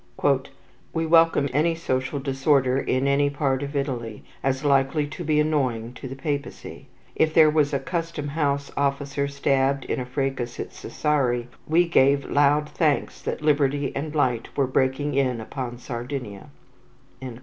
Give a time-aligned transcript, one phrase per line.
[0.93, 5.93] "We welcomed any social disorder in any part of Italy, as likely to be annoying
[5.93, 6.87] to the Papacy.
[7.15, 12.25] If there was a custom house officer stabbed in a fracas at Sassari, we gave
[12.31, 16.49] loud thanks that liberty and light were breaking in upon Sardinia."